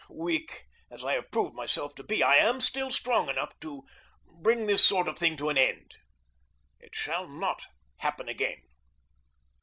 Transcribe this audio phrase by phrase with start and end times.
[0.09, 3.83] Weak as I have proved myself to be, I am still strong enough to
[4.25, 5.93] bring this sort of thing to an end.
[6.79, 7.67] It shall not
[7.99, 8.63] happen again.